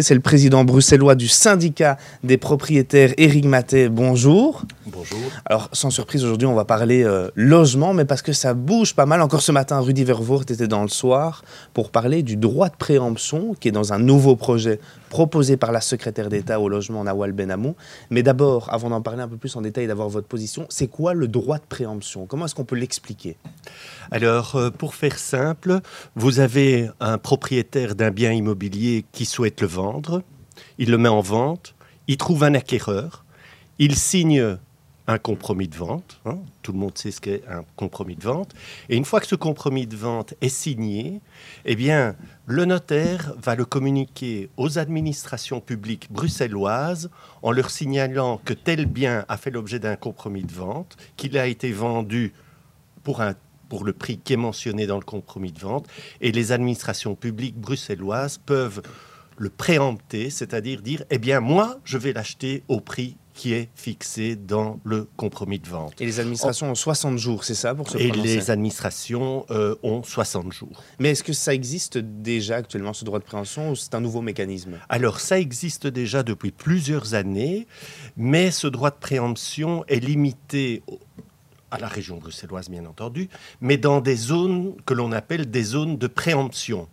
[0.00, 3.88] C'est le président bruxellois du syndicat des propriétaires, Éric Maté.
[3.88, 4.62] Bonjour.
[4.86, 5.18] Bonjour.
[5.44, 9.06] Alors, sans surprise, aujourd'hui, on va parler euh, logement, mais parce que ça bouge pas
[9.06, 9.20] mal.
[9.20, 11.42] Encore ce matin, Rudy Vervoort était dans le soir
[11.74, 14.78] pour parler du droit de préemption, qui est dans un nouveau projet
[15.10, 17.74] proposé par la secrétaire d'État au logement, Nawal Benamou.
[18.10, 20.86] Mais d'abord, avant d'en parler un peu plus en détail et d'avoir votre position, c'est
[20.86, 22.26] quoi le droit de préemption?
[22.26, 23.36] Comment est-ce qu'on peut l'expliquer?
[24.12, 25.80] Alors, euh, pour faire simple,
[26.14, 29.87] vous avez un propriétaire d'un bien immobilier qui souhaite le vendre,
[30.78, 31.74] il le met en vente,
[32.06, 33.24] il trouve un acquéreur,
[33.78, 34.58] il signe
[35.08, 36.20] un compromis de vente.
[36.26, 36.38] hein.
[36.62, 38.54] Tout le monde sait ce qu'est un compromis de vente.
[38.90, 41.22] Et une fois que ce compromis de vente est signé,
[41.64, 41.76] eh
[42.46, 47.08] le notaire va le communiquer aux administrations publiques bruxelloises
[47.42, 51.46] en leur signalant que tel bien a fait l'objet d'un compromis de vente, qu'il a
[51.46, 52.34] été vendu
[53.02, 55.86] pour le prix qui est mentionné dans le compromis de vente,
[56.20, 58.82] et les administrations publiques bruxelloises peuvent
[59.38, 64.34] le préempter, c'est-à-dire dire, eh bien, moi, je vais l'acheter au prix qui est fixé
[64.34, 65.94] dans le compromis de vente.
[66.00, 69.76] Et les administrations ont 60 jours, c'est ça, pour se Et prononcer les administrations euh,
[69.84, 70.82] ont 60 jours.
[70.98, 74.22] Mais est-ce que ça existe déjà actuellement, ce droit de préemption, ou c'est un nouveau
[74.22, 74.80] mécanisme?
[74.88, 77.68] Alors, ça existe déjà depuis plusieurs années,
[78.16, 80.82] mais ce droit de préemption est limité
[81.70, 83.28] à la région bruxelloise, bien entendu,
[83.60, 86.88] mais dans des zones que l'on appelle des zones de préemption.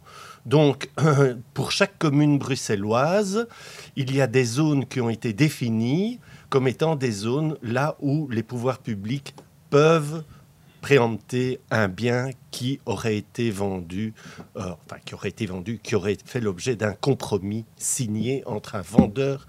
[0.46, 0.90] Donc,
[1.54, 3.48] pour chaque commune bruxelloise,
[3.96, 8.30] il y a des zones qui ont été définies comme étant des zones là où
[8.30, 9.36] les pouvoirs publics
[9.70, 10.24] peuvent
[10.82, 14.14] préempter un bien qui aurait été vendu,
[14.56, 18.82] euh, enfin qui aurait été vendu, qui aurait fait l'objet d'un compromis signé entre un
[18.82, 19.48] vendeur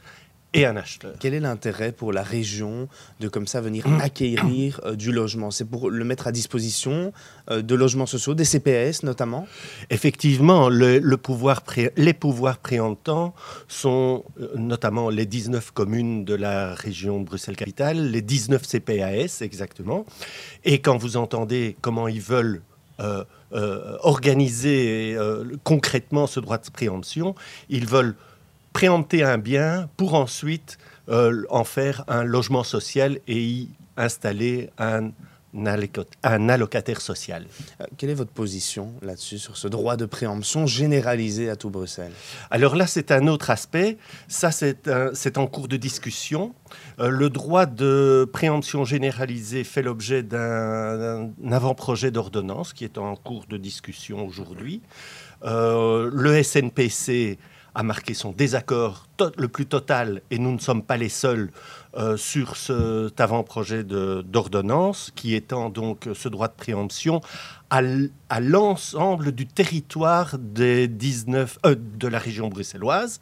[0.55, 1.13] et un acheteur.
[1.21, 2.89] Quel est l'intérêt pour la région
[3.21, 5.51] de comme ça venir acquérir euh, du logement?
[5.51, 7.13] C'est pour le mettre à disposition
[7.51, 9.47] euh, de logements sociaux, des CPS notamment?
[9.91, 13.35] Effectivement, le, le pouvoir pré- les pouvoirs préemptants
[13.69, 20.07] sont euh, notamment les 19 communes de la région Bruxelles-Capitale, les 19 CPAS exactement.
[20.65, 22.63] Et quand vous entendez comment ils veulent
[24.03, 25.17] organiser
[25.65, 27.35] concrètement ce droit de préemption,
[27.69, 28.15] ils veulent
[28.81, 30.77] préempter un bien pour ensuite
[31.09, 35.13] euh, en faire un logement social et y installer un,
[35.55, 37.47] allocat- un allocataire social.
[37.81, 42.13] Euh, Quelle est votre position là-dessus, sur ce droit de préemption généralisé à tout Bruxelles?
[42.51, 43.97] Alors là, c'est un autre aspect.
[44.29, 46.55] Ça, c'est en cours de discussion.
[47.01, 53.17] Euh, le droit de préemption généralisée fait l'objet d'un d'un avant-projet d'ordonnance qui est en
[53.17, 54.83] cours de discussion aujourd'hui.
[55.45, 57.39] Euh, le SNPC
[57.77, 59.07] a marqué son désaccord
[59.37, 61.51] le plus total, et nous ne sommes pas les seuls,
[61.97, 67.21] euh, sur cet avant-projet d'ordonnance, qui étend donc ce droit de préemption
[67.69, 73.21] à l'ensemble du territoire des 19, euh, de la région bruxelloise,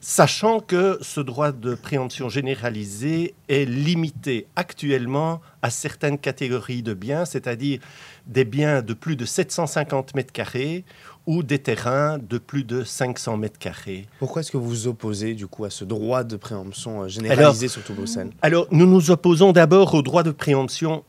[0.00, 7.24] sachant que ce droit de préemption généralisé est limité actuellement à certaines catégories de biens,
[7.24, 7.80] c'est-à-dire
[8.26, 10.84] des biens de plus de 750 mètres carrés
[11.26, 14.06] ou des terrains de plus de 500 mètres carrés.
[14.18, 17.68] Pourquoi est-ce que vous vous opposez du coup à ce droit de préemption euh, généralisé
[17.68, 18.30] sur tout Bruxelles?
[18.40, 21.04] Alors, nous nous opposons d'abord au droit de préemption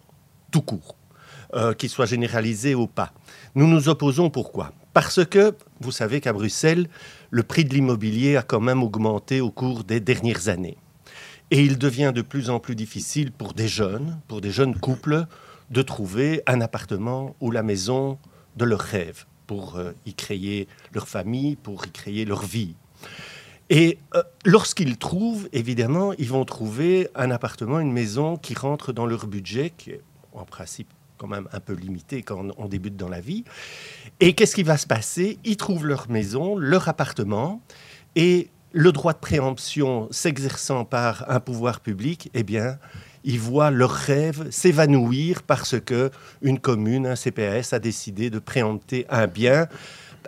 [0.52, 0.96] tout court,
[1.56, 3.14] euh, qu'il soit généralisé ou pas.
[3.56, 4.74] Nous nous opposons pourquoi?
[4.94, 6.90] Parce que, vous savez qu'à Bruxelles,
[7.32, 10.78] le prix de l'immobilier a quand même augmenté au cours des dernières années.
[11.50, 15.26] Et il devient de plus en plus difficile pour des jeunes, pour des jeunes couples,
[15.70, 18.20] de trouver un appartement ou la maison
[18.58, 22.76] de leur rêve pour euh, y créer leur famille, pour y créer leur vie.
[23.70, 29.06] Et euh, lorsqu'ils trouvent, évidemment, ils vont trouver un appartement, une maison qui rentre dans
[29.06, 30.02] leur budget, qui est
[30.34, 30.90] en principe
[31.22, 33.44] quand même un peu limité quand on, débute dans la vie.
[34.20, 35.38] Et qu'est-ce qui va se passer?
[35.46, 37.62] Ils trouvent leur maison, leur appartement,
[38.16, 42.80] et le droit de préemption s'exerçant par un pouvoir public, eh bien,
[43.24, 46.10] ils voient leur rêve s'évanouir parce que
[46.42, 49.68] une commune, un CPS, a décidé de préempter un bien.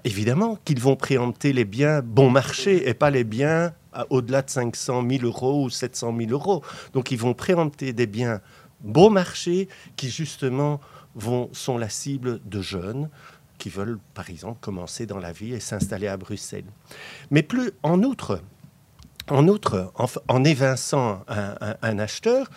[0.04, 3.74] Évidemment qu'ils vont préempter les biens bon marché et pas les biens
[4.12, 6.62] au-delà de 500 000 euros ou 700 000 euros.
[6.94, 8.42] Donc ils vont préempter des biens
[8.84, 10.80] bon marché qui justement
[11.16, 13.10] vont, sont la cible de jeunes
[13.58, 16.66] qui veulent par exemple commencer dans la vie et s'installer à Bruxelles.
[17.32, 18.42] Mais plus en outre,
[19.30, 19.94] en outre,
[20.28, 22.50] en, évinçant un acheteur,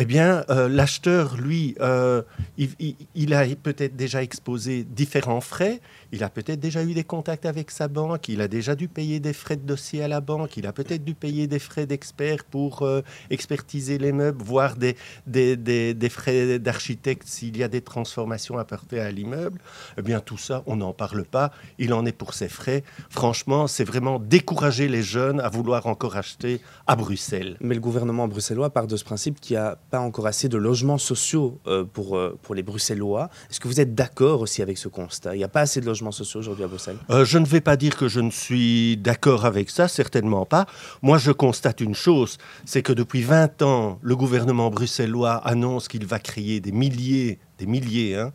[0.00, 2.22] eh bien, euh, l'acheteur, lui, euh,
[2.56, 5.80] il, a peut-être déjà exposé différents frais,
[6.12, 9.18] il a peut-être déjà eu des contacts avec sa banque, il a déjà dû payer
[9.18, 12.44] des frais de dossier à la banque, il a peut-être dû payer des frais d'expert
[12.44, 14.94] pour euh, expertiser les meubles, voire des,
[15.26, 19.58] des, frais d'architecte s'il y a des transformations apportées à l'immeuble.
[19.96, 21.50] Eh bien, tout ça, on n'en parle pas,
[21.80, 22.84] il en est pour ses frais.
[23.10, 27.56] Franchement, c'est vraiment décourager les jeunes à vouloir encore acheter à Bruxelles.
[27.60, 30.58] Mais le gouvernement bruxellois part de ce principe qu'il y a pas encore assez de
[30.58, 33.30] logements sociaux euh, pour, euh, pour les Bruxellois.
[33.50, 35.34] Est-ce que vous êtes d'accord aussi avec ce constat?
[35.34, 36.98] Il n'y a pas assez de logements sociaux aujourd'hui à Bruxelles?
[37.10, 40.66] Euh, Je ne vais pas dire que je ne suis d'accord avec ça, certainement pas.
[41.02, 46.06] Moi, je constate une chose, c'est que depuis 20 ans, le gouvernement bruxellois annonce qu'il
[46.06, 48.32] va créer des milliers, des milliers hein,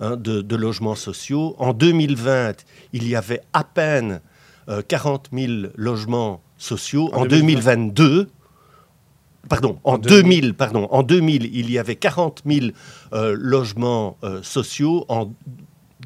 [0.00, 1.54] hein, de, logements sociaux.
[1.58, 4.20] En 2020, il y avait à peine
[4.88, 7.10] 40 000 logements sociaux.
[7.12, 8.28] En, en 2022,
[9.48, 12.66] Pardon, en, 2000, pardon, en 2000, il y avait 40 000
[13.12, 15.04] euh, logements euh, sociaux.
[15.08, 15.32] En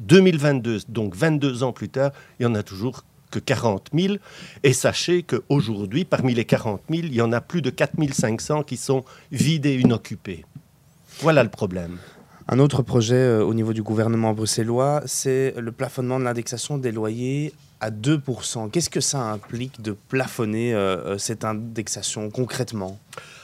[0.03, 4.15] 2022, donc 22 ans plus tard, il y en a toujours que 40 000.
[4.63, 8.63] Et sachez qu'aujourd'hui, parmi les 40 000, il y en a plus de 4 500
[8.63, 10.45] qui sont vides et inoccupés.
[11.19, 11.97] Voilà le problème.
[12.47, 16.91] Un autre projet euh, au niveau du gouvernement bruxellois, c'est le plafonnement de l'indexation des
[16.91, 18.69] loyers à 2%.
[18.69, 20.73] Qu'est-ce que ça implique de plafonner
[21.17, 22.99] cette indexation concrètement?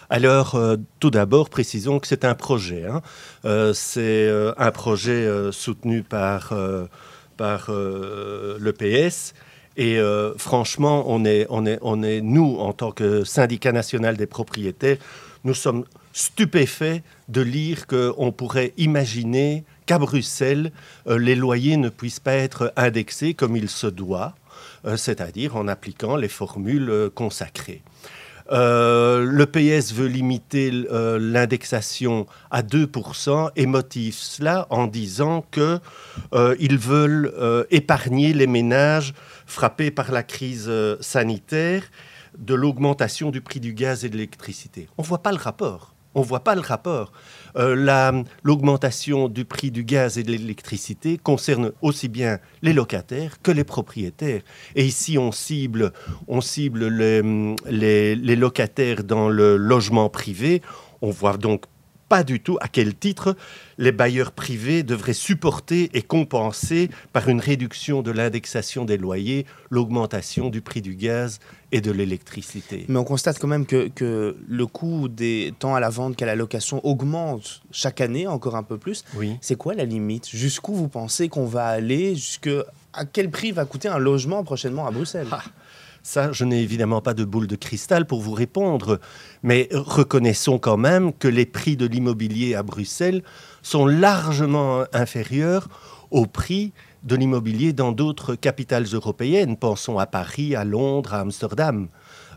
[0.09, 2.85] Alors, euh, tout d'abord, précisons que c'est un projet.
[2.85, 3.01] Hein.
[3.43, 6.53] Euh, c'est euh, un projet soutenu par,
[7.35, 9.33] par le PS.
[9.79, 9.99] Et
[10.37, 14.97] franchement, on est, on, est, on est, nous, en tant que syndicat national des propriétaires,
[15.43, 20.71] nous sommes stupéfaits de lire qu'on pourrait imaginer qu'à Bruxelles,
[21.07, 24.35] les loyers ne puissent pas être indexés comme il se doit,
[24.95, 27.81] c'est-à-dire en appliquant les formules consacrées.
[28.51, 35.81] Euh, le PS veut limiter euh, l'indexation à 2% et motive cela en disant qu'ils
[36.33, 37.33] euh, veulent
[37.71, 39.13] épargner les ménages
[39.45, 41.83] frappés par la crise sanitaire
[42.37, 44.87] de l'augmentation du prix du gaz et de l'électricité.
[44.97, 45.96] On ne voit pas le rapport.
[46.15, 47.11] On ne voit pas le rapport.
[47.57, 53.51] Euh, l'augmentation du prix du gaz et de l'électricité concerne aussi bien les locataires que
[53.51, 54.41] les propriétaires.
[54.75, 55.93] Et ici, on cible,
[56.27, 60.61] on cible les, les locataires dans le logement privé.
[61.01, 61.65] On voit donc
[62.09, 63.35] pas du tout à quel titre
[63.77, 70.49] les bailleurs privés devraient supporter et compenser par une réduction de l'indexation des loyers l'augmentation
[70.49, 71.39] du prix du gaz
[71.71, 72.85] et de l'électricité.
[72.87, 76.25] Mais on constate quand même que, que, le coût des temps à la vente qu'à
[76.25, 79.03] la location augmente chaque année encore un peu plus.
[79.15, 79.37] Oui.
[79.41, 80.29] C'est quoi la limite?
[80.29, 82.15] Jusqu'où vous pensez qu'on va aller?
[82.15, 82.49] Jusque
[82.93, 85.27] à quel prix va coûter un logement prochainement à Bruxelles?
[85.31, 85.43] Ah,
[86.03, 88.99] ça, je n'ai évidemment pas de boule de cristal pour vous répondre,
[89.43, 93.23] mais reconnaissons quand même que les prix de l'immobilier à Bruxelles
[93.61, 95.67] sont largement inférieurs
[96.11, 96.73] aux prix
[97.03, 99.57] de l'immobilier dans d'autres capitales européennes.
[99.57, 101.87] Pensons à Paris, à Londres, à Amsterdam,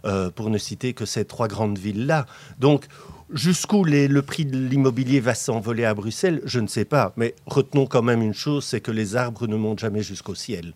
[0.04, 2.26] euh, pour ne citer que ces trois grandes villes-là.
[2.58, 2.86] Donc,
[3.32, 7.12] Jusqu'où le prix de l'immobilier va s'envoler à Bruxelles, je ne sais pas.
[7.16, 10.74] Mais retenons quand même une chose, c'est que les arbres ne montent jamais jusqu'au ciel.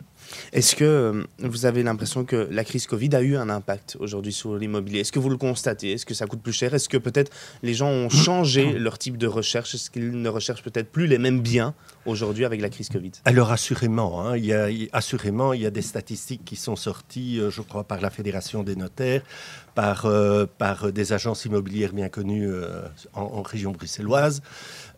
[0.53, 4.33] Est-ce que euh, vous avez l'impression que la crise Covid a eu un impact aujourd'hui
[4.33, 5.01] sur l'immobilier?
[5.01, 5.93] Est-ce que vous le constatez?
[5.93, 6.75] Est-ce que ça coûte plus cher?
[6.75, 9.75] Est-ce que peut-être les gens ont changé leur type de recherche?
[9.75, 11.75] Est-ce qu'ils ne recherchent peut-être plus les mêmes biens
[12.07, 13.13] aujourd'hui avec la crise Covid?
[13.25, 17.41] Alors assurément, hein, il y a, assurément, il y a des statistiques qui sont sorties,
[17.41, 19.23] euh, je crois, par la Fédération des notaires,
[19.75, 22.44] par, euh, par des agences immobilières bien connues
[23.15, 24.43] en, en région bruxelloise.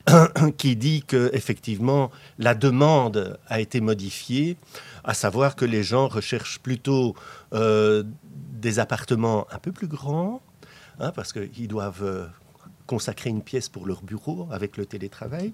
[0.56, 4.56] qui dit que effectivement la demande a été modifiée,
[5.04, 7.14] à savoir que les gens recherchent plutôt
[7.52, 8.04] euh,
[8.52, 10.40] des appartements un peu plus grands,
[11.00, 12.26] hein, parce qu'ils doivent euh,
[12.86, 15.52] consacrer une pièce pour leur bureau avec le télétravail.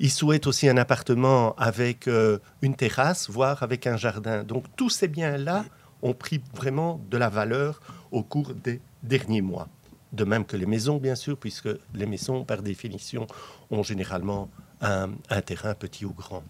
[0.00, 4.42] Ils souhaitent aussi un appartement avec euh, une terrasse, voire avec un jardin.
[4.42, 5.64] Donc tous ces biens-là
[6.02, 9.68] ont pris vraiment de la valeur au cours des derniers mois
[10.12, 13.26] de même que les maisons, bien sûr, puisque les maisons, par définition,
[13.70, 14.50] ont généralement
[14.80, 15.08] un,
[15.44, 16.42] terrain petit ou grand.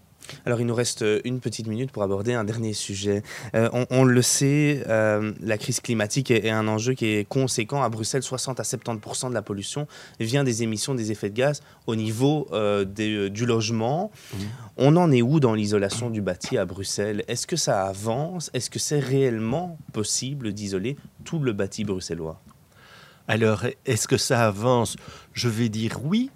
[0.45, 3.23] Alors il nous reste une petite minute pour aborder un dernier sujet.
[3.55, 7.83] Euh, on, le sait, euh, la crise climatique est, un enjeu qui est conséquent.
[7.83, 9.85] À Bruxelles, 60 à 70% de la pollution
[10.21, 14.11] vient des émissions des effets de gaz au niveau euh, du logement.
[14.33, 14.37] Mmh.
[14.77, 17.25] On en est où dans l'isolation du bâti à Bruxelles?
[17.27, 18.49] Est-ce que ça avance?
[18.53, 22.41] Est-ce que c'est réellement possible d'isoler tout le bâti bruxellois?
[23.27, 24.95] Alors, est-ce que ça avance?
[25.33, 26.29] Je vais dire oui.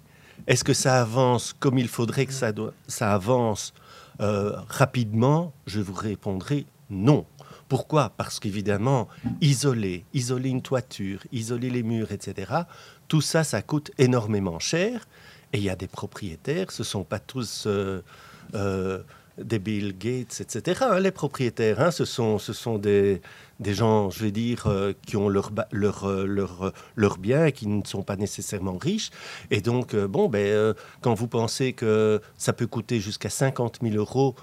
[0.46, 2.52] Est-ce que ça avance comme il faudrait que ça,
[3.12, 3.74] avance
[4.20, 5.52] euh, rapidement?
[5.66, 7.26] Je vous répondrai non.
[7.68, 8.10] Pourquoi?
[8.16, 9.08] Parce qu'évidemment,
[9.42, 12.52] isoler, isoler une toiture, isoler les murs, etc.,
[13.08, 15.06] tout ça, ça coûte énormément cher.
[15.52, 18.02] Et il y a des propriétaires, ce ne sont pas tous euh,
[18.54, 19.02] euh,
[19.42, 20.82] des Bill Gates, etc.
[20.90, 23.20] hein, les propriétaires, hein, ce sont, ce sont des,
[23.60, 27.18] des gens, je vais dire, euh, qui ont leur, ba- leur, euh, leur, euh, leur
[27.18, 29.10] bien et qui ne sont pas nécessairement riches.
[29.50, 33.78] Et donc, euh, bon, ben, euh, quand vous pensez que ça peut coûter jusqu'à 50
[33.82, 34.34] 000 euros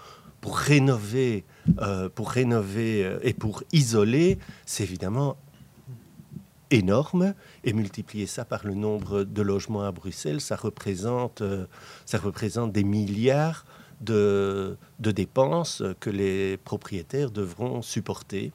[0.42, 1.44] pour rénover,
[1.82, 5.38] euh, pour rénover euh, et pour isoler, c'est évidemment
[6.72, 7.34] énorme.
[7.64, 11.66] Et multiplier ça par le nombre de logements à Bruxelles, ça représente, euh,
[12.06, 13.66] ça représente des milliards
[14.02, 18.52] de, de dépenses que les propriétaires devront supporter.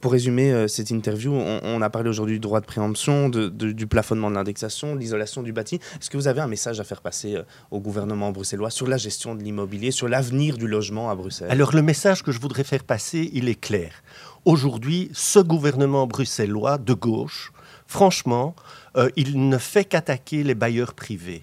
[0.00, 3.50] Pour résumer euh, cette interview, on, on a parlé aujourd'hui du droit de préemption, de-
[3.50, 5.74] de- du plafonnement de l'indexation, de l'isolation du bâti.
[6.00, 8.96] Est-ce que vous avez un message à faire passer euh, au gouvernement bruxellois sur la
[8.96, 11.50] gestion de l'immobilier, sur l'avenir du logement à Bruxelles?
[11.50, 14.02] Alors le message que je voudrais faire passer, il est clair.
[14.46, 17.52] Aujourd'hui, ce gouvernement bruxellois de gauche,
[17.86, 18.56] franchement,
[18.96, 21.42] euh, il ne fait qu'attaquer les bailleurs privés.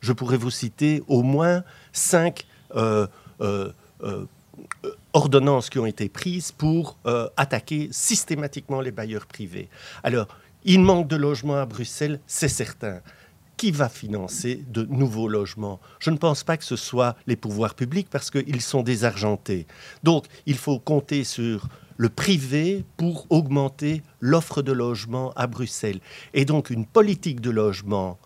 [0.00, 3.06] Je pourrais vous citer au moins cinq euh,
[3.40, 3.72] euh,
[4.02, 4.26] euh,
[5.12, 6.98] ordonnances qui ont été prises pour
[7.36, 9.68] attaquer systématiquement les bailleurs privés.
[10.02, 10.26] Alors,
[10.64, 13.00] il manque de logements à Bruxelles, c'est certain.
[13.56, 15.80] Qui va financer de nouveaux logements?
[16.00, 19.66] Je ne pense pas que ce soit les pouvoirs publics parce qu'ils sont désargentés.
[20.02, 26.00] Donc, il faut compter sur le privé pour augmenter l'offre de logement à Bruxelles.
[26.34, 28.18] Et donc, une politique de logement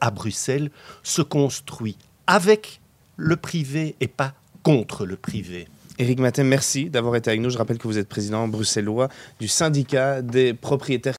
[0.00, 0.70] à Bruxelles
[1.02, 1.96] se construit
[2.26, 2.79] avec
[3.20, 5.68] le privé et pas contre le privé.
[5.98, 7.50] Éric Matin, merci d'avoir été avec nous.
[7.50, 11.08] Je rappelle que vous êtes président bruxellois du syndicat des propriétaires